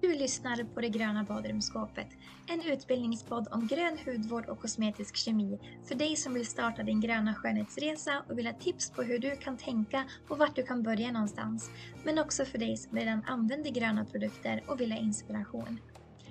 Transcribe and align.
Du 0.00 0.14
lyssnar 0.14 0.64
på 0.74 0.80
Det 0.80 0.88
gröna 0.88 1.24
badrumsskåpet, 1.24 2.08
en 2.46 2.72
utbildningspodd 2.72 3.48
om 3.50 3.66
grön 3.66 3.98
hudvård 4.06 4.46
och 4.46 4.60
kosmetisk 4.60 5.16
kemi 5.16 5.58
för 5.88 5.94
dig 5.94 6.16
som 6.16 6.34
vill 6.34 6.46
starta 6.46 6.82
din 6.82 7.00
gröna 7.00 7.34
skönhetsresa 7.34 8.24
och 8.28 8.38
vill 8.38 8.46
ha 8.46 8.52
tips 8.52 8.90
på 8.90 9.02
hur 9.02 9.18
du 9.18 9.36
kan 9.36 9.56
tänka 9.56 10.04
och 10.28 10.38
vart 10.38 10.56
du 10.56 10.62
kan 10.62 10.82
börja 10.82 11.12
någonstans. 11.12 11.70
Men 12.04 12.18
också 12.18 12.44
för 12.44 12.58
dig 12.58 12.76
som 12.76 12.98
redan 12.98 13.24
använder 13.24 13.70
gröna 13.70 14.04
produkter 14.04 14.64
och 14.66 14.80
vill 14.80 14.92
ha 14.92 14.98
inspiration. 14.98 15.78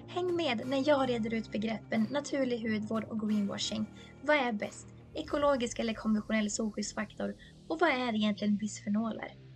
Häng 0.08 0.36
med 0.36 0.68
när 0.68 0.90
jag 0.90 1.10
reder 1.10 1.34
ut 1.34 1.52
begreppen 1.52 2.08
naturlig 2.12 2.70
hudvård 2.70 3.04
och 3.04 3.20
greenwashing. 3.20 3.86
Vad 4.22 4.38
är 4.38 4.52
bäst? 4.52 4.88
Ekologisk 5.16 5.80
eller 5.80 5.94
konventionell 5.94 6.52
solskyddsfaktor? 6.52 7.36
Och 7.68 7.80
vad 7.80 7.90
är 7.90 8.16
egentligen 8.16 8.58
bisfenoler? 8.58 9.49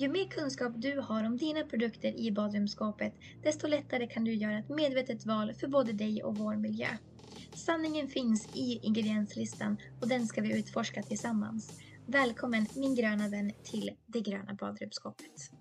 Ju 0.00 0.08
mer 0.08 0.28
kunskap 0.28 0.72
du 0.76 1.00
har 1.00 1.24
om 1.24 1.36
dina 1.36 1.64
produkter 1.64 2.20
i 2.20 2.32
badrumsskåpet, 2.32 3.14
desto 3.42 3.66
lättare 3.66 4.06
kan 4.06 4.24
du 4.24 4.34
göra 4.34 4.58
ett 4.58 4.68
medvetet 4.68 5.26
val 5.26 5.54
för 5.54 5.68
både 5.68 5.92
dig 5.92 6.22
och 6.22 6.36
vår 6.36 6.56
miljö. 6.56 6.88
Sanningen 7.54 8.08
finns 8.08 8.46
i 8.46 8.78
ingredienslistan 8.82 9.76
och 10.00 10.08
den 10.08 10.26
ska 10.26 10.40
vi 10.40 10.58
utforska 10.58 11.02
tillsammans. 11.02 11.72
Välkommen 12.06 12.66
min 12.74 12.94
gröna 12.94 13.28
vän 13.28 13.52
till 13.62 13.90
det 14.06 14.20
gröna 14.20 14.54
badrumsskåpet. 14.54 15.59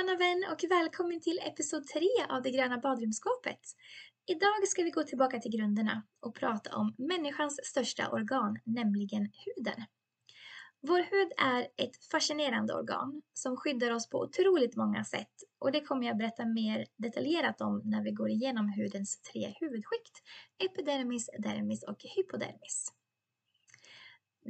Gröna 0.00 0.16
vän 0.16 0.44
och 0.52 0.64
välkommen 0.70 1.20
till 1.20 1.38
episod 1.38 1.86
3 1.86 2.00
av 2.28 2.42
det 2.42 2.50
gröna 2.50 2.78
badrumsskåpet. 2.78 3.60
Idag 4.26 4.68
ska 4.68 4.82
vi 4.82 4.90
gå 4.90 5.02
tillbaka 5.02 5.38
till 5.38 5.50
grunderna 5.50 6.02
och 6.20 6.34
prata 6.34 6.76
om 6.76 6.94
människans 6.98 7.60
största 7.64 8.08
organ, 8.08 8.58
nämligen 8.64 9.22
huden. 9.22 9.84
Vår 10.80 10.98
hud 10.98 11.32
är 11.36 11.60
ett 11.60 11.96
fascinerande 12.12 12.74
organ 12.74 13.22
som 13.32 13.56
skyddar 13.56 13.90
oss 13.90 14.08
på 14.08 14.18
otroligt 14.20 14.76
många 14.76 15.04
sätt 15.04 15.34
och 15.58 15.72
det 15.72 15.80
kommer 15.80 16.06
jag 16.06 16.18
berätta 16.18 16.44
mer 16.46 16.86
detaljerat 16.96 17.60
om 17.60 17.82
när 17.84 18.02
vi 18.02 18.10
går 18.10 18.30
igenom 18.30 18.72
hudens 18.76 19.20
tre 19.20 19.54
huvudskikt, 19.60 20.22
epidermis, 20.58 21.30
dermis 21.38 21.82
och 21.82 21.98
hypodermis. 22.16 22.92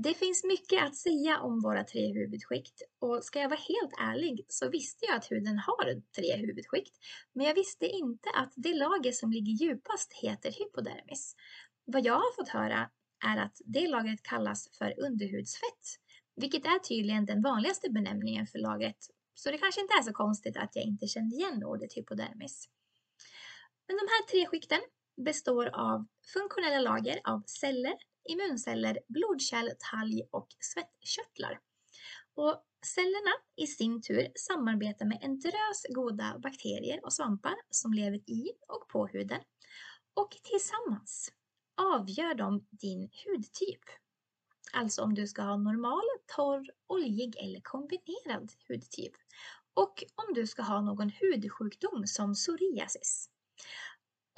Det 0.03 0.15
finns 0.15 0.45
mycket 0.45 0.83
att 0.83 0.97
säga 0.97 1.41
om 1.41 1.61
våra 1.61 1.84
tre 1.84 2.12
huvudskikt 2.12 2.83
och 2.98 3.25
ska 3.25 3.41
jag 3.41 3.48
vara 3.48 3.61
helt 3.61 3.93
ärlig 4.01 4.47
så 4.48 4.70
visste 4.70 5.06
jag 5.06 5.17
att 5.17 5.31
huden 5.31 5.59
har 5.59 6.03
tre 6.17 6.37
huvudskikt, 6.37 6.97
men 7.33 7.47
jag 7.47 7.55
visste 7.55 7.87
inte 7.87 8.31
att 8.34 8.53
det 8.56 8.75
lager 8.75 9.12
som 9.12 9.31
ligger 9.31 9.53
djupast 9.53 10.12
heter 10.12 10.53
hypodermis. 10.53 11.34
Vad 11.84 12.05
jag 12.05 12.15
har 12.15 12.37
fått 12.37 12.48
höra 12.48 12.91
är 13.27 13.37
att 13.37 13.61
det 13.65 13.89
lagret 13.89 14.23
kallas 14.23 14.69
för 14.78 15.01
underhudsfett, 15.01 15.84
vilket 16.37 16.65
är 16.65 16.78
tydligen 16.78 17.27
den 17.27 17.43
vanligaste 17.43 17.91
benämningen 17.91 18.47
för 18.47 18.59
lagret, 18.59 18.98
så 19.34 19.51
det 19.51 19.59
kanske 19.59 19.81
inte 19.81 19.95
är 19.95 20.03
så 20.03 20.12
konstigt 20.12 20.56
att 20.56 20.77
jag 20.77 20.84
inte 20.84 21.06
kände 21.06 21.37
igen 21.37 21.65
ordet 21.65 21.97
hypodermis. 21.97 22.69
Men 23.87 23.97
de 23.97 24.06
här 24.12 24.27
tre 24.31 24.47
skikten 24.47 24.81
består 25.25 25.67
av 25.67 26.06
funktionella 26.33 26.81
lager 26.81 27.21
av 27.25 27.43
celler, 27.47 27.95
immunceller, 28.28 28.98
blodkärl, 29.08 29.70
talg 29.90 30.22
och 30.31 30.48
svettkörtlar. 30.60 31.60
Och 32.34 32.64
cellerna 32.86 33.32
i 33.56 33.66
sin 33.66 34.03
tur 34.03 34.28
samarbetar 34.34 35.06
med 35.06 35.19
en 35.22 35.38
drös 35.38 35.86
goda 35.88 36.38
bakterier 36.38 37.04
och 37.04 37.12
svampar 37.12 37.54
som 37.70 37.92
lever 37.92 38.30
i 38.30 38.53
och 38.69 38.88
på 38.88 39.06
huden. 39.06 39.41
Och 40.14 40.30
tillsammans 40.42 41.32
avgör 41.76 42.34
de 42.34 42.66
din 42.70 43.10
hudtyp. 43.25 43.84
Alltså 44.72 45.03
om 45.03 45.14
du 45.14 45.26
ska 45.26 45.42
ha 45.42 45.56
normal, 45.56 46.04
torr, 46.36 46.70
oljig 46.86 47.36
eller 47.36 47.60
kombinerad 47.60 48.53
hudtyp. 48.69 49.12
Och 49.75 50.04
om 50.14 50.34
du 50.34 50.47
ska 50.47 50.62
ha 50.62 50.80
någon 50.80 51.10
hudsjukdom 51.10 52.06
som 52.06 52.34
psoriasis. 52.34 53.30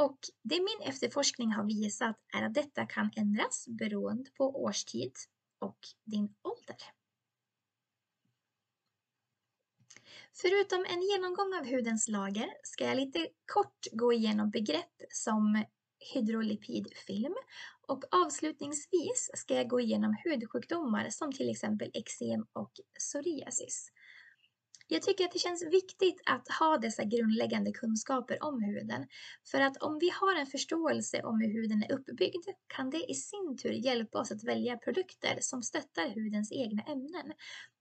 Och 0.02 0.18
det 0.42 0.60
min 0.60 0.88
efterforskning 0.88 1.52
har 1.52 1.64
visat 1.64 2.16
är 2.36 2.42
att 2.42 2.54
detta 2.54 2.86
kan 2.86 3.10
ändras 3.16 3.64
beroende 3.68 4.30
på 4.30 4.62
årstid 4.62 5.12
och 5.58 5.78
din 6.04 6.34
ålder. 6.42 6.76
Förutom 10.32 10.84
en 10.88 11.02
genomgång 11.02 11.54
av 11.54 11.66
hudens 11.66 12.08
lager 12.08 12.48
ska 12.62 12.84
jag 12.84 12.96
lite 12.96 13.28
kort 13.52 13.86
gå 13.92 14.12
igenom 14.12 14.50
begrepp 14.50 15.02
som 15.08 15.64
hydrolipidfilm 16.14 17.34
och 17.86 18.04
avslutningsvis 18.10 19.30
ska 19.34 19.54
jag 19.54 19.68
gå 19.68 19.80
igenom 19.80 20.16
hudsjukdomar 20.24 21.10
som 21.10 21.32
till 21.32 21.50
exempel 21.50 21.90
eksem 21.94 22.46
och 22.52 22.72
psoriasis. 22.98 23.92
Jag 24.92 25.02
tycker 25.02 25.24
att 25.24 25.32
det 25.32 25.38
känns 25.38 25.62
viktigt 25.62 26.22
att 26.26 26.48
ha 26.48 26.78
dessa 26.78 27.04
grundläggande 27.04 27.72
kunskaper 27.72 28.44
om 28.44 28.62
huden. 28.62 29.06
För 29.50 29.60
att 29.60 29.76
om 29.76 29.98
vi 29.98 30.10
har 30.10 30.36
en 30.36 30.46
förståelse 30.46 31.22
om 31.22 31.40
hur 31.40 31.52
huden 31.52 31.82
är 31.82 31.92
uppbyggd 31.92 32.48
kan 32.66 32.90
det 32.90 33.10
i 33.10 33.14
sin 33.14 33.56
tur 33.62 33.72
hjälpa 33.72 34.18
oss 34.18 34.32
att 34.32 34.44
välja 34.44 34.76
produkter 34.76 35.38
som 35.40 35.62
stöttar 35.62 36.08
hudens 36.14 36.52
egna 36.52 36.82
ämnen. 36.82 37.32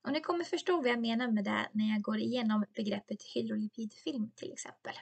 Och 0.05 0.11
ni 0.13 0.21
kommer 0.21 0.43
förstå 0.43 0.77
vad 0.77 0.87
jag 0.87 1.01
menar 1.01 1.31
med 1.31 1.43
det 1.43 1.69
när 1.73 1.89
jag 1.93 2.01
går 2.01 2.17
igenom 2.17 2.65
begreppet 2.75 3.23
hydrolipidfilm 3.35 4.31
till 4.35 4.53
exempel. 4.53 4.93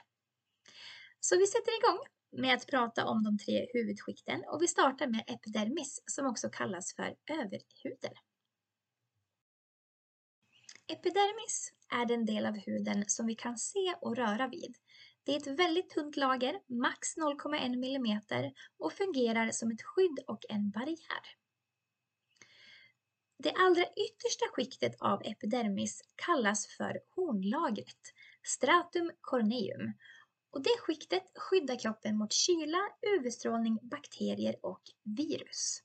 Så 1.20 1.38
vi 1.38 1.46
sätter 1.46 1.78
igång 1.78 1.98
med 2.42 2.54
att 2.54 2.66
prata 2.66 3.06
om 3.06 3.22
de 3.22 3.38
tre 3.38 3.66
huvudskikten 3.72 4.44
och 4.52 4.62
vi 4.62 4.68
startar 4.68 5.06
med 5.06 5.24
epidermis 5.26 6.02
som 6.06 6.26
också 6.26 6.48
kallas 6.48 6.94
för 6.94 7.14
överhuden. 7.30 8.14
Epidermis 10.92 11.72
är 11.88 12.06
den 12.06 12.26
del 12.26 12.46
av 12.46 12.56
huden 12.56 13.04
som 13.06 13.26
vi 13.26 13.34
kan 13.34 13.58
se 13.58 13.94
och 14.00 14.16
röra 14.16 14.48
vid. 14.48 14.76
Det 15.24 15.32
är 15.32 15.36
ett 15.36 15.58
väldigt 15.58 15.90
tunt 15.90 16.16
lager, 16.16 16.60
max 16.66 17.16
0,1 17.16 17.64
mm 17.64 18.20
och 18.78 18.92
fungerar 18.92 19.50
som 19.50 19.70
ett 19.70 19.82
skydd 19.82 20.18
och 20.26 20.44
en 20.48 20.70
barriär. 20.70 21.24
Det 23.38 23.52
allra 23.52 23.82
yttersta 23.82 24.46
skiktet 24.52 24.96
av 25.00 25.22
epidermis 25.24 26.02
kallas 26.26 26.66
för 26.66 27.00
hornlagret, 27.14 28.02
stratum 28.42 29.10
corneum. 29.20 29.92
Och 30.50 30.62
det 30.62 30.78
skiktet 30.78 31.24
skyddar 31.34 31.78
kroppen 31.78 32.18
mot 32.18 32.32
kyla, 32.32 32.78
UV-strålning, 33.16 33.78
bakterier 33.82 34.56
och 34.62 34.82
virus. 35.04 35.82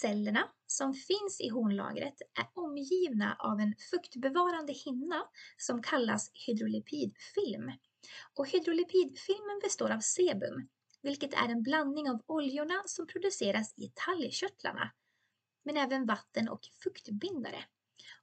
Cellerna 0.00 0.52
som 0.66 0.94
finns 0.94 1.40
i 1.40 1.48
hornlagret 1.48 2.22
är 2.38 2.48
omgivna 2.54 3.36
av 3.38 3.60
en 3.60 3.74
fuktbevarande 3.90 4.72
hinna 4.72 5.28
som 5.56 5.82
kallas 5.82 6.30
hydrolipidfilm. 6.46 7.72
Och 8.34 8.48
hydrolipidfilmen 8.48 9.60
består 9.62 9.90
av 9.90 10.00
sebum, 10.00 10.68
vilket 11.02 11.34
är 11.34 11.48
en 11.48 11.62
blandning 11.62 12.10
av 12.10 12.22
oljorna 12.26 12.82
som 12.86 13.06
produceras 13.06 13.74
i 13.78 13.92
talgkörtlarna, 13.94 14.92
men 15.64 15.76
även 15.76 16.06
vatten 16.06 16.48
och 16.48 16.60
fuktbindare. 16.82 17.64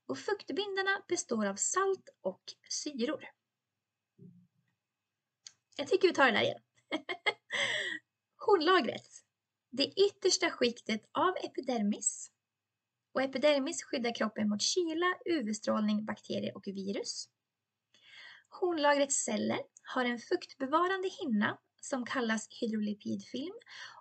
Och 0.05 0.17
fuktbindarna 0.17 1.03
består 1.07 1.45
av 1.45 1.55
salt 1.55 2.09
och 2.21 2.43
syror. 2.69 3.23
Jag 5.77 5.87
tycker 5.87 6.07
vi 6.07 6.13
tar 6.13 6.25
det 6.25 6.31
där 6.31 6.41
igen. 6.41 6.61
Hornlagret 8.45 9.28
det 9.71 9.93
yttersta 9.99 10.49
skiktet 10.49 11.01
av 11.11 11.33
epidermis. 11.43 12.31
Och 13.13 13.21
epidermis 13.21 13.83
skyddar 13.83 14.15
kroppen 14.15 14.49
mot 14.49 14.61
kyla, 14.61 15.15
UV-strålning, 15.25 16.05
bakterier 16.05 16.57
och 16.57 16.67
virus. 16.67 17.29
Hornlagrets 18.49 19.15
celler 19.15 19.59
har 19.83 20.05
en 20.05 20.19
fuktbevarande 20.19 21.09
hinna 21.09 21.57
som 21.81 22.05
kallas 22.05 22.47
hydrolipidfilm 22.61 23.55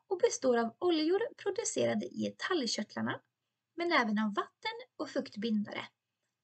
och 0.09 0.19
består 0.19 0.56
av 0.56 0.76
oljor 0.79 1.20
producerade 1.43 2.06
i 2.06 2.35
talgkörtlarna 2.38 3.21
men 3.76 3.93
även 3.93 4.19
av 4.19 4.35
vatten 4.35 4.79
och 4.97 5.11
fuktbindare. 5.11 5.88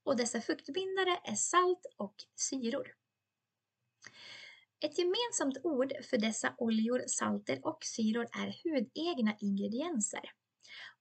Och 0.04 0.16
dessa 0.16 0.40
fuktbindare 0.40 1.20
är 1.24 1.34
salt 1.34 1.86
och 1.96 2.14
syror. 2.34 2.94
Ett 4.84 4.98
gemensamt 4.98 5.58
ord 5.62 5.92
för 6.10 6.18
dessa 6.18 6.54
oljor, 6.58 7.02
salter 7.06 7.60
och 7.66 7.78
syror 7.84 8.26
är 8.32 8.54
hudegna 8.64 9.36
ingredienser. 9.40 10.20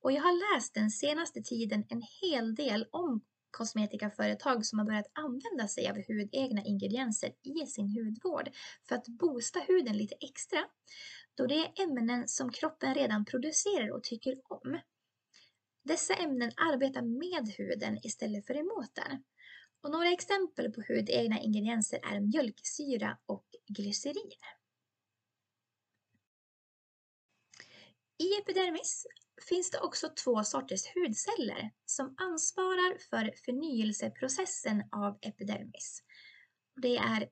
Och 0.01 0.11
jag 0.11 0.21
har 0.21 0.55
läst 0.55 0.73
den 0.73 0.89
senaste 0.89 1.41
tiden 1.41 1.85
en 1.89 2.03
hel 2.21 2.55
del 2.55 2.85
om 2.91 3.21
kosmetikaföretag 3.51 4.65
som 4.65 4.79
har 4.79 4.85
börjat 4.85 5.11
använda 5.13 5.67
sig 5.67 5.89
av 5.89 5.95
hudegna 5.95 6.63
ingredienser 6.65 7.29
i 7.29 7.67
sin 7.67 7.89
hudvård 7.89 8.49
för 8.87 8.95
att 8.95 9.07
boosta 9.07 9.59
huden 9.59 9.97
lite 9.97 10.15
extra, 10.19 10.59
då 11.35 11.45
det 11.47 11.55
är 11.55 11.83
ämnen 11.83 12.27
som 12.27 12.51
kroppen 12.51 12.93
redan 12.93 13.25
producerar 13.25 13.91
och 13.91 14.03
tycker 14.03 14.35
om. 14.43 14.79
Dessa 15.83 16.13
ämnen 16.13 16.51
arbetar 16.55 17.01
med 17.01 17.53
huden 17.57 17.99
istället 18.03 18.47
för 18.47 18.57
emot 18.57 18.95
den. 18.95 19.23
Och 19.83 19.91
några 19.91 20.11
exempel 20.11 20.71
på 20.71 20.81
hudegna 20.87 21.39
ingredienser 21.39 21.99
är 22.03 22.19
mjölksyra 22.19 23.17
och 23.25 23.45
glycerin. 23.67 24.31
I 28.17 28.41
epidermis 28.41 29.07
finns 29.49 29.71
det 29.71 29.79
också 29.79 30.09
två 30.23 30.43
sorters 30.43 30.95
hudceller 30.95 31.71
som 31.85 32.15
ansvarar 32.17 32.97
för 33.09 33.33
förnyelseprocessen 33.45 34.83
av 34.91 35.17
epidermis. 35.21 36.03
Det 36.81 36.97
är 36.97 37.29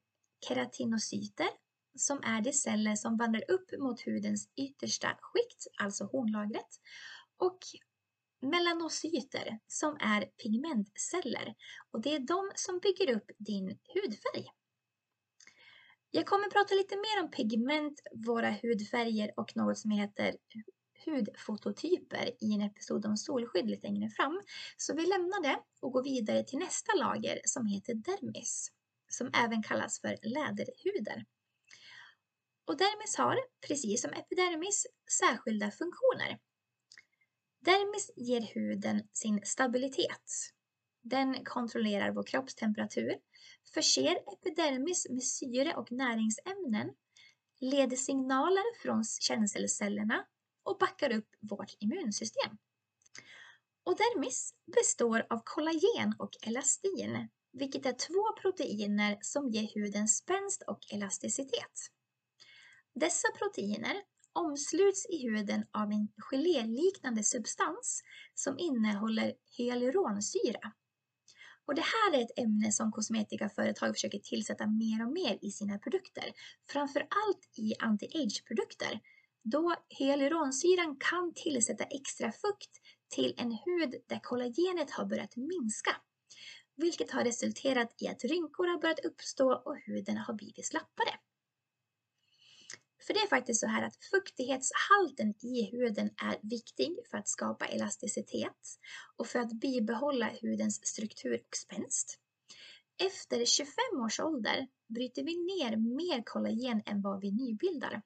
keratinocyter 0.47 1.49
som 1.97 2.23
är 2.23 2.41
de 2.41 2.53
celler 2.53 2.95
som 2.95 3.17
vandrar 3.17 3.51
upp 3.51 3.71
mot 3.79 4.01
hudens 4.01 4.49
yttersta 4.55 5.17
skikt, 5.21 5.67
alltså 5.77 6.03
hornlagret, 6.03 6.79
och 7.37 7.59
melanocyter 8.41 9.59
som 9.67 9.97
är 9.99 10.25
pigmentceller 10.25 11.55
och 11.91 12.01
det 12.01 12.15
är 12.15 12.19
de 12.19 12.51
som 12.55 12.79
bygger 12.79 13.15
upp 13.15 13.31
din 13.37 13.67
hudfärg. 13.67 14.45
Jag 16.11 16.25
kommer 16.25 16.49
prata 16.49 16.75
lite 16.75 16.95
mer 16.95 17.23
om 17.23 17.31
pigment, 17.31 18.01
våra 18.11 18.51
hudfärger 18.51 19.31
och 19.37 19.55
något 19.55 19.77
som 19.77 19.91
heter 19.91 20.35
hudfototyper 21.05 22.43
i 22.43 22.53
en 22.53 22.61
episod 22.61 23.05
om 23.05 23.17
solskydd 23.17 23.69
lite 23.69 23.87
längre 23.87 24.09
fram. 24.09 24.41
Så 24.77 24.95
vi 24.95 25.05
lämnar 25.05 25.41
det 25.43 25.59
och 25.81 25.91
går 25.91 26.03
vidare 26.03 26.43
till 26.43 26.59
nästa 26.59 26.95
lager 26.95 27.41
som 27.45 27.65
heter 27.65 27.93
dermis, 27.93 28.71
som 29.09 29.31
även 29.33 29.63
kallas 29.63 30.01
för 30.01 30.17
läderhuden. 30.21 31.25
Och 32.65 32.77
dermis 32.77 33.15
har, 33.17 33.37
precis 33.67 34.01
som 34.01 34.11
epidermis, 34.13 34.87
särskilda 35.19 35.71
funktioner. 35.71 36.39
Dermis 37.65 38.11
ger 38.15 38.41
huden 38.41 39.07
sin 39.11 39.41
stabilitet. 39.43 40.31
Den 41.01 41.45
kontrollerar 41.45 42.11
vår 42.11 42.23
kroppstemperatur, 42.23 43.15
förser 43.73 44.19
epidermis 44.33 45.07
med 45.09 45.23
syre 45.23 45.75
och 45.75 45.91
näringsämnen, 45.91 46.89
leder 47.59 47.97
signaler 47.97 48.81
från 48.81 49.03
känselcellerna 49.03 50.25
och 50.63 50.77
backar 50.77 51.11
upp 51.11 51.29
vårt 51.39 51.75
immunsystem. 51.79 52.57
Och 53.83 53.97
dermis 53.97 54.53
består 54.75 55.27
av 55.29 55.41
kollagen 55.43 56.15
och 56.19 56.31
elastin, 56.41 57.29
vilket 57.51 57.85
är 57.85 57.93
två 57.93 58.41
proteiner 58.41 59.17
som 59.21 59.49
ger 59.49 59.73
huden 59.75 60.07
spänst 60.07 60.63
och 60.67 60.79
elasticitet. 60.93 61.91
Dessa 62.93 63.27
proteiner 63.37 63.95
omsluts 64.33 65.05
i 65.09 65.27
huden 65.27 65.65
av 65.71 65.91
en 65.91 66.07
geléliknande 66.17 67.23
substans 67.23 68.03
som 68.33 68.59
innehåller 68.59 69.33
hyaluronsyra. 69.57 70.71
Och 71.65 71.75
det 71.75 71.81
här 71.81 72.17
är 72.17 72.23
ett 72.23 72.39
ämne 72.39 72.71
som 72.71 72.91
kosmetikaföretag 72.91 73.95
försöker 73.95 74.19
tillsätta 74.19 74.67
mer 74.67 75.05
och 75.05 75.13
mer 75.13 75.37
i 75.41 75.51
sina 75.51 75.77
produkter, 75.77 76.23
framförallt 76.69 77.49
i 77.57 77.73
anti-age-produkter, 77.79 78.99
då 79.43 79.75
hyaluronsyran 79.89 80.97
kan 80.99 81.33
tillsätta 81.33 81.83
extra 81.83 82.31
fukt 82.31 82.71
till 83.09 83.33
en 83.37 83.51
hud 83.51 83.95
där 84.07 84.19
kollagenet 84.23 84.91
har 84.91 85.05
börjat 85.05 85.35
minska, 85.35 85.95
vilket 86.75 87.11
har 87.11 87.23
resulterat 87.23 87.95
i 88.01 88.07
att 88.07 88.23
rynkor 88.23 88.67
har 88.67 88.81
börjat 88.81 89.05
uppstå 89.05 89.53
och 89.53 89.77
huden 89.77 90.17
har 90.17 90.33
blivit 90.33 90.65
slappare. 90.65 91.11
För 93.07 93.13
det 93.13 93.19
är 93.19 93.27
faktiskt 93.27 93.59
så 93.59 93.67
här 93.67 93.83
att 93.83 93.95
fuktighetshalten 94.11 95.33
i 95.41 95.63
huden 95.71 96.09
är 96.23 96.39
viktig 96.41 96.97
för 97.11 97.17
att 97.17 97.27
skapa 97.27 97.67
elasticitet 97.67 98.77
och 99.15 99.27
för 99.27 99.39
att 99.39 99.53
bibehålla 99.53 100.29
hudens 100.41 100.87
struktur 100.87 101.33
och 101.33 101.55
spänst. 101.55 102.19
Efter 103.03 103.45
25 103.45 103.73
års 104.05 104.19
ålder 104.19 104.67
bryter 104.87 105.23
vi 105.23 105.37
ner 105.37 105.77
mer 105.77 106.23
kollagen 106.25 106.81
än 106.85 107.01
vad 107.01 107.21
vi 107.21 107.31
nybildar. 107.31 108.01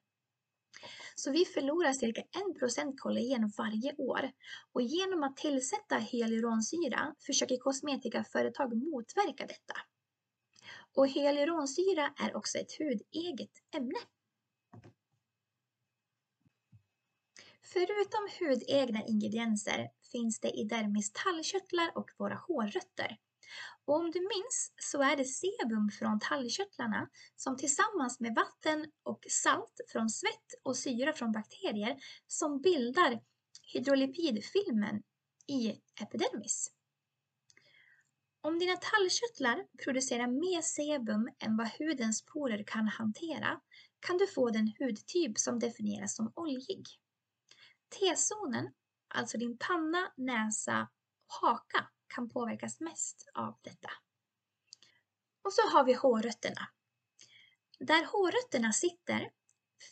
Så 1.14 1.30
vi 1.30 1.44
förlorar 1.44 1.92
cirka 1.92 2.22
1% 2.60 2.96
kollagen 2.96 3.52
varje 3.58 3.94
år 3.94 4.30
och 4.72 4.82
genom 4.82 5.22
att 5.22 5.36
tillsätta 5.36 5.96
hyaluronsyra 5.96 7.14
försöker 7.26 7.56
kosmetikaföretag 7.56 8.76
motverka 8.76 9.46
detta. 9.46 9.74
Och 10.94 11.08
hyaluronsyra 11.08 12.14
är 12.18 12.36
också 12.36 12.58
ett 12.58 12.72
hudeget 12.78 13.50
ämne. 13.76 13.98
Förutom 17.78 18.28
hudegna 18.40 19.06
ingredienser 19.06 19.88
finns 20.12 20.40
det 20.40 20.50
i 20.50 20.64
dermis 20.64 21.12
tallkörtlar 21.12 21.92
och 21.94 22.10
våra 22.18 22.34
hårrötter. 22.34 23.18
Och 23.84 23.94
om 23.94 24.10
du 24.10 24.20
minns 24.20 24.72
så 24.76 25.02
är 25.02 25.16
det 25.16 25.24
sebum 25.24 25.90
från 25.98 26.20
tallkörtlarna 26.20 27.08
som 27.36 27.56
tillsammans 27.56 28.20
med 28.20 28.34
vatten 28.34 28.86
och 29.02 29.24
salt 29.28 29.80
från 29.92 30.10
svett 30.10 30.54
och 30.62 30.76
syra 30.76 31.12
från 31.12 31.32
bakterier 31.32 31.96
som 32.26 32.60
bildar 32.60 33.20
hydrolipidfilmen 33.72 35.02
i 35.46 35.68
epidermis. 36.02 36.72
Om 38.40 38.58
dina 38.58 38.76
tallkörtlar 38.76 39.66
producerar 39.84 40.26
mer 40.26 40.62
sebum 40.62 41.28
än 41.38 41.56
vad 41.56 41.68
hudens 41.68 42.24
porer 42.24 42.64
kan 42.66 42.88
hantera 42.88 43.60
kan 44.00 44.18
du 44.18 44.26
få 44.26 44.50
den 44.50 44.72
hudtyp 44.78 45.38
som 45.38 45.58
definieras 45.58 46.16
som 46.16 46.32
oljig. 46.34 46.86
T-zonen, 47.88 48.74
alltså 49.08 49.38
din 49.38 49.58
panna, 49.58 50.12
näsa 50.16 50.88
och 51.26 51.48
haka, 51.48 51.90
kan 52.06 52.28
påverkas 52.28 52.80
mest 52.80 53.28
av 53.34 53.58
detta. 53.62 53.90
Och 55.42 55.52
så 55.52 55.62
har 55.62 55.84
vi 55.84 55.92
hårrötterna. 55.92 56.68
Där 57.78 58.04
hårrötterna 58.04 58.72
sitter 58.72 59.30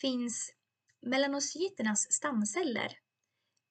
finns 0.00 0.52
melanocyternas 1.00 2.12
stamceller, 2.12 2.98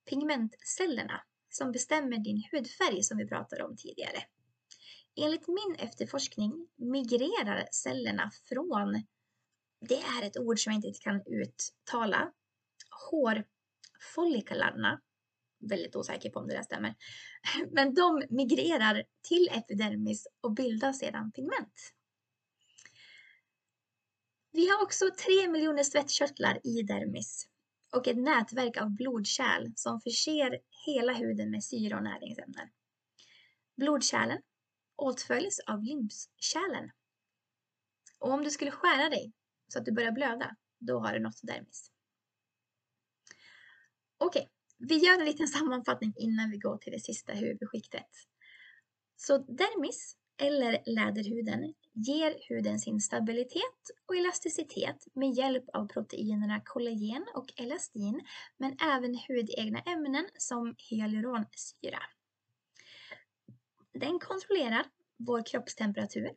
pigmentcellerna, 0.10 1.24
som 1.50 1.72
bestämmer 1.72 2.18
din 2.18 2.44
hudfärg 2.52 3.04
som 3.04 3.18
vi 3.18 3.28
pratade 3.28 3.64
om 3.64 3.78
tidigare. 3.78 4.24
Enligt 5.16 5.48
min 5.48 5.76
efterforskning 5.80 6.68
migrerar 6.76 7.68
cellerna 7.72 8.32
från, 8.50 9.04
det 9.80 10.02
är 10.02 10.24
ett 10.24 10.38
ord 10.38 10.60
som 10.60 10.74
jag 10.74 10.86
inte 10.86 11.00
kan 11.02 11.22
uttala, 11.26 12.32
hår 13.12 13.46
folliklarna, 14.16 15.02
väldigt 15.60 15.96
osäker 15.96 16.30
på 16.30 16.40
om 16.40 16.48
det 16.48 16.56
där 16.56 16.64
stämmer, 16.64 16.96
men 17.72 17.94
de 17.94 18.24
migrerar 18.30 19.04
till 19.28 19.50
epidermis 19.52 20.28
och 20.42 20.54
bildar 20.54 20.94
sedan 20.94 21.32
pigment. 21.32 21.94
Vi 24.52 24.70
har 24.70 24.84
också 24.84 25.06
tre 25.26 25.48
miljoner 25.48 25.84
svettkörtlar 25.84 26.60
i 26.68 26.82
dermis 26.82 27.48
och 27.96 28.08
ett 28.08 28.18
nätverk 28.18 28.78
av 28.78 28.90
blodkärl 28.90 29.72
som 29.76 30.02
förser 30.02 30.60
hela 30.86 31.14
huden 31.14 31.52
med 31.52 31.64
syre 31.64 31.96
och 31.96 32.04
näringsämnen. 32.04 32.70
Blodkärlen 33.78 34.42
åtföljs 34.96 35.60
av 35.60 35.84
lymfkärlen. 35.84 36.92
Och 38.20 38.32
om 38.32 38.44
du 38.44 38.50
skulle 38.50 38.72
skära 38.72 39.10
dig 39.10 39.34
så 39.68 39.80
att 39.80 39.86
du 39.86 39.92
börjar 39.92 40.12
blöda, 40.12 40.56
då 40.80 41.00
har 41.00 41.14
du 41.14 41.20
nått 41.20 41.40
dermis. 41.44 41.93
Okej, 44.18 44.42
okay. 44.42 44.50
vi 44.90 45.06
gör 45.06 45.20
en 45.20 45.26
liten 45.26 45.48
sammanfattning 45.58 46.14
innan 46.18 46.52
vi 46.52 46.58
går 46.58 46.78
till 46.78 46.92
det 46.92 47.00
sista 47.00 47.34
huvudskiktet. 47.34 48.10
Så 49.16 49.38
dermis, 49.38 50.18
eller 50.38 50.84
läderhuden, 50.86 51.74
ger 51.94 52.36
huden 52.50 52.80
sin 52.80 53.00
stabilitet 53.00 53.82
och 54.06 54.16
elasticitet 54.16 55.08
med 55.14 55.32
hjälp 55.32 55.64
av 55.74 55.88
proteinerna 55.88 56.62
kollagen 56.66 57.26
och 57.36 57.54
elastin, 57.58 58.22
men 58.58 58.78
även 58.82 59.20
hudegna 59.28 59.80
ämnen 59.80 60.30
som 60.38 60.76
hyaluronsyra. 60.90 62.00
Den 63.94 64.20
kontrollerar 64.20 64.86
vår 65.18 65.46
kroppstemperatur, 65.46 66.32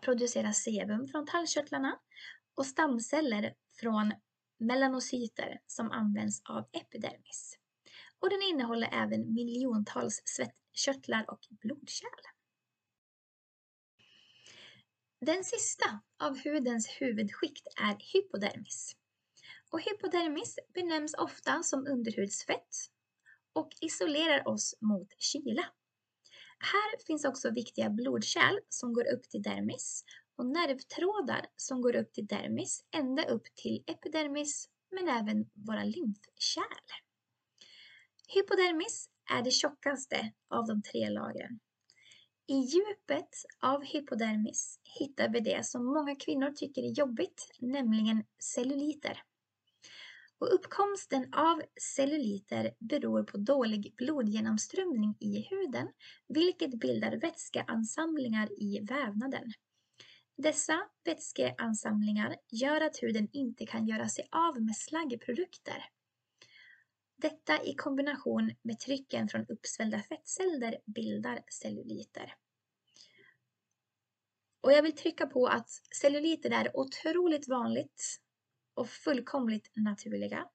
producerar 0.00 0.52
sebum 0.52 1.08
från 1.08 1.26
tallkörtlarna 1.26 1.98
och 2.54 2.66
stamceller 2.66 3.54
från 3.80 4.12
melanocyter 4.62 5.60
som 5.66 5.90
används 5.90 6.42
av 6.44 6.68
epidermis. 6.72 7.58
Och 8.18 8.30
den 8.30 8.42
innehåller 8.42 8.88
även 8.92 9.34
miljontals 9.34 10.22
svettkörtlar 10.24 11.30
och 11.30 11.46
blodkärl. 11.50 12.26
Den 15.20 15.44
sista 15.44 16.00
av 16.18 16.38
hudens 16.44 16.88
huvudskikt 16.88 17.66
är 17.80 17.96
hypodermis. 18.12 18.96
Och 19.70 19.80
hypodermis 19.80 20.58
benämns 20.74 21.14
ofta 21.14 21.62
som 21.62 21.86
underhudsfett 21.86 22.76
och 23.52 23.68
isolerar 23.80 24.48
oss 24.48 24.74
mot 24.80 25.08
kyla. 25.18 25.64
Här 26.58 27.04
finns 27.06 27.24
också 27.24 27.50
viktiga 27.50 27.90
blodkärl 27.90 28.58
som 28.68 28.92
går 28.92 29.12
upp 29.12 29.22
till 29.22 29.42
dermis 29.42 30.04
och 30.42 30.48
nervtrådar 30.48 31.46
som 31.56 31.80
går 31.80 31.96
upp 31.96 32.12
till 32.12 32.26
dermis 32.26 32.84
ända 32.96 33.24
upp 33.24 33.44
till 33.54 33.84
epidermis 33.86 34.68
men 34.90 35.08
även 35.08 35.50
våra 35.54 35.84
lymfkärl. 35.84 36.88
Hypodermis 38.34 39.08
är 39.30 39.42
det 39.42 39.50
tjockaste 39.50 40.32
av 40.48 40.66
de 40.66 40.82
tre 40.82 41.10
lagren. 41.10 41.60
I 42.46 42.54
djupet 42.54 43.28
av 43.60 43.84
hypodermis 43.84 44.80
hittar 44.98 45.28
vi 45.28 45.40
det 45.40 45.66
som 45.66 45.84
många 45.84 46.16
kvinnor 46.16 46.50
tycker 46.50 46.82
är 46.82 46.98
jobbigt, 46.98 47.48
nämligen 47.58 48.24
celluliter. 48.54 49.22
Och 50.38 50.54
uppkomsten 50.54 51.34
av 51.34 51.62
celluliter 51.96 52.74
beror 52.78 53.22
på 53.22 53.36
dålig 53.36 53.94
blodgenomströmning 53.96 55.14
i 55.20 55.46
huden, 55.50 55.88
vilket 56.28 56.80
bildar 56.80 57.16
vätskeansamlingar 57.16 58.48
i 58.62 58.80
vävnaden. 58.80 59.52
Dessa 60.36 60.88
vätskeansamlingar 61.04 62.36
gör 62.50 62.80
att 62.80 63.02
huden 63.02 63.28
inte 63.32 63.66
kan 63.66 63.86
göra 63.86 64.08
sig 64.08 64.28
av 64.30 64.62
med 64.62 64.76
slaggprodukter. 64.76 65.84
Detta 67.16 67.62
i 67.62 67.74
kombination 67.74 68.54
med 68.62 68.78
trycken 68.78 69.28
från 69.28 69.46
uppsvällda 69.48 70.02
fettceller 70.02 70.78
bildar 70.86 71.40
celluliter. 71.48 72.34
Och 74.60 74.72
jag 74.72 74.82
vill 74.82 74.96
trycka 74.96 75.26
på 75.26 75.46
att 75.46 75.70
celluliter 76.00 76.50
är 76.50 76.76
otroligt 76.76 77.48
vanligt 77.48 78.20
och 78.74 78.88
fullkomligt 78.88 79.70
naturliga. 79.74 80.48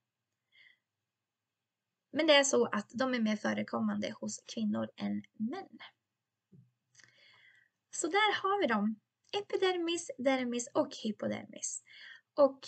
Men 2.11 2.27
det 2.27 2.35
är 2.35 2.43
så 2.43 2.65
att 2.65 2.89
de 2.89 3.13
är 3.13 3.19
mer 3.19 3.35
förekommande 3.35 4.13
hos 4.19 4.43
kvinnor 4.53 4.89
än 4.95 5.23
män. 5.33 5.77
Så 7.91 8.07
där 8.07 8.41
har 8.41 8.61
vi 8.61 8.67
dem. 8.67 8.99
Epidermis, 9.31 10.11
dermis 10.17 10.69
och 10.73 10.89
hypodermis. 11.03 11.83
Och 12.35 12.59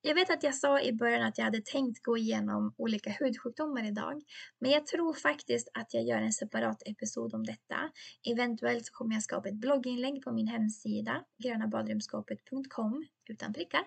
jag 0.00 0.14
vet 0.14 0.30
att 0.30 0.42
jag 0.42 0.54
sa 0.54 0.80
i 0.80 0.92
början 0.92 1.22
att 1.22 1.38
jag 1.38 1.44
hade 1.44 1.60
tänkt 1.60 2.02
gå 2.02 2.16
igenom 2.16 2.74
olika 2.76 3.10
hudsjukdomar 3.10 3.86
idag, 3.88 4.22
men 4.58 4.70
jag 4.70 4.86
tror 4.86 5.12
faktiskt 5.12 5.68
att 5.74 5.94
jag 5.94 6.04
gör 6.04 6.18
en 6.18 6.32
separat 6.32 6.82
episod 6.86 7.34
om 7.34 7.44
detta. 7.44 7.90
Eventuellt 8.30 8.86
så 8.86 8.92
kommer 8.92 9.14
jag 9.14 9.22
skapa 9.22 9.48
ett 9.48 9.54
blogginlägg 9.60 10.22
på 10.22 10.32
min 10.32 10.46
hemsida, 10.46 11.24
grönabadrumsskapet.com 11.42 13.06
utan 13.28 13.52
prickar, 13.52 13.82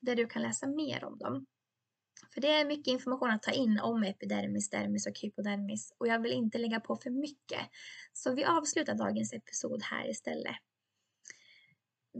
där 0.00 0.16
du 0.16 0.26
kan 0.26 0.42
läsa 0.42 0.66
mer 0.66 1.04
om 1.04 1.18
dem. 1.18 1.46
För 2.34 2.40
det 2.40 2.52
är 2.52 2.64
mycket 2.64 2.92
information 2.92 3.30
att 3.30 3.42
ta 3.42 3.50
in 3.50 3.80
om 3.80 4.02
epidermis, 4.02 4.70
dermis 4.70 5.06
och 5.06 5.18
hypodermis 5.22 5.94
och 5.98 6.08
jag 6.08 6.22
vill 6.22 6.32
inte 6.32 6.58
lägga 6.58 6.80
på 6.80 6.96
för 6.96 7.10
mycket. 7.10 7.60
Så 8.12 8.34
vi 8.34 8.44
avslutar 8.44 8.94
dagens 8.94 9.32
episod 9.32 9.82
här 9.82 10.10
istället. 10.10 10.56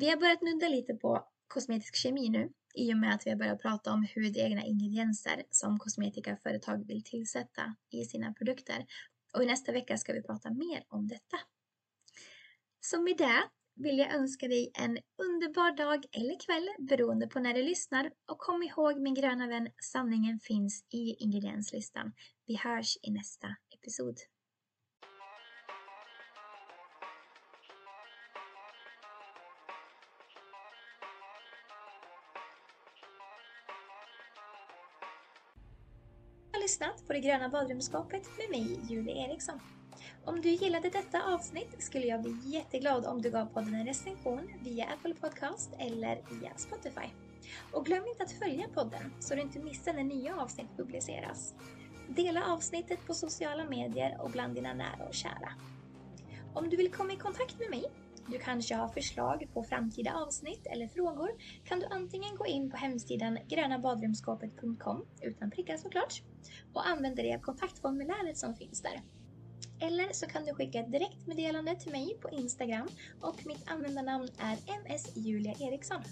Vi 0.01 0.09
har 0.09 0.17
börjat 0.17 0.43
nudda 0.43 0.69
lite 0.69 0.95
på 0.95 1.29
kosmetisk 1.49 1.97
kemi 1.97 2.29
nu 2.29 2.53
i 2.75 2.93
och 2.93 2.97
med 2.99 3.15
att 3.15 3.27
vi 3.27 3.31
har 3.31 3.37
börjat 3.37 3.63
prata 3.63 3.93
om 3.93 4.07
hudegna 4.15 4.65
ingredienser 4.65 5.43
som 5.51 5.79
kosmetikaföretag 5.79 6.87
vill 6.87 7.05
tillsätta 7.05 7.75
i 7.91 8.05
sina 8.05 8.33
produkter. 8.33 8.87
Och 9.35 9.43
i 9.43 9.47
nästa 9.47 9.73
vecka 9.73 9.97
ska 9.97 10.13
vi 10.13 10.23
prata 10.23 10.51
mer 10.51 10.85
om 10.89 11.09
detta. 11.09 11.37
Så 12.81 13.03
med 13.03 13.17
det 13.17 13.43
vill 13.75 13.99
jag 13.99 14.15
önska 14.15 14.49
dig 14.49 14.71
en 14.75 14.99
underbar 15.23 15.77
dag 15.77 16.05
eller 16.13 16.41
kväll 16.47 16.69
beroende 16.79 17.27
på 17.27 17.41
när 17.41 17.55
du 17.55 17.63
lyssnar 17.63 18.11
och 18.27 18.39
kom 18.39 18.63
ihåg 18.63 19.01
min 19.01 19.15
gröna 19.15 19.47
vän, 19.47 19.69
sanningen 19.83 20.39
finns 20.39 20.85
i 20.89 21.15
ingredienslistan. 21.19 22.13
Vi 22.47 22.57
hörs 22.57 22.97
i 23.03 23.11
nästa 23.11 23.49
episod. 23.75 24.17
Lyssnat 36.69 37.07
på 37.07 37.13
det 37.13 37.21
gröna 37.21 37.49
badrumsskapet 37.49 38.23
med 38.39 38.51
mig, 38.51 38.81
Julie 38.89 39.25
Eriksson. 39.25 39.61
Om 40.25 40.41
du 40.41 40.49
gillade 40.49 40.91
detta 40.91 41.35
avsnitt 41.35 41.75
skulle 41.79 42.07
jag 42.07 42.23
bli 42.23 42.37
jätteglad 42.45 43.07
om 43.07 43.23
du 43.23 43.31
gav 43.31 43.47
podden 43.47 43.75
en 43.75 43.87
recension 43.87 44.51
via 44.65 44.85
Apple 44.85 45.15
Podcast 45.15 45.71
eller 45.79 46.23
via 46.31 46.53
Spotify. 46.57 47.09
Och 47.73 47.87
glöm 47.87 48.07
inte 48.07 48.23
att 48.23 48.33
följa 48.33 48.69
podden 48.75 49.13
så 49.21 49.35
du 49.35 49.41
inte 49.41 49.59
missar 49.59 49.93
när 49.93 50.05
nya 50.05 50.37
avsnitt 50.37 50.77
publiceras. 50.77 51.55
Dela 52.09 52.45
avsnittet 52.45 53.07
på 53.07 53.15
sociala 53.15 53.65
medier 53.65 54.21
och 54.21 54.31
bland 54.31 54.55
dina 54.55 54.75
nära 54.75 55.07
och 55.09 55.15
kära. 55.15 55.53
Om 56.55 56.71
du 56.71 56.77
vill 56.77 56.93
komma 56.93 57.13
i 57.13 57.17
kontakt 57.17 57.59
med 57.59 57.71
mig 57.71 57.85
du 58.31 58.39
kanske 58.39 58.75
har 58.75 58.89
förslag 58.89 59.49
på 59.55 59.65
framtida 59.65 60.15
avsnitt 60.15 60.67
eller 60.67 60.89
frågor 60.89 61.31
kan 61.65 61.81
du 61.81 61.87
antingen 61.87 62.37
gå 62.37 62.47
in 62.47 62.71
på 62.71 62.77
hemsidan 62.77 63.39
grönabadrumsskapet.com 63.49 65.07
utan 65.23 65.51
prickar 65.51 65.77
såklart 65.77 66.23
och 66.73 66.89
använda 66.89 67.23
det 67.23 67.41
kontaktformuläret 67.43 68.39
som 68.39 68.55
finns 68.55 68.83
där. 68.83 69.03
Eller 69.81 70.13
så 70.13 70.27
kan 70.27 70.45
du 70.45 70.55
skicka 70.55 70.79
ett 70.79 70.93
direktmeddelande 70.93 71.77
till 71.77 71.93
mig 71.93 72.19
på 72.23 72.31
Instagram 72.31 72.89
och 73.21 73.47
mitt 73.47 73.71
användarnamn 73.71 74.29
är 74.39 74.57
msjuliaeriksson. 74.85 76.03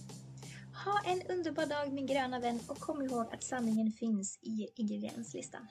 Ha 0.85 1.13
en 1.13 1.37
underbar 1.37 1.67
dag 1.67 1.93
min 1.93 2.07
gröna 2.07 2.41
vän 2.41 2.61
och 2.69 2.79
kom 2.79 3.03
ihåg 3.03 3.27
att 3.33 3.43
sanningen 3.43 3.93
finns 3.93 4.39
i 4.43 4.69
ingredienslistan. 4.75 5.69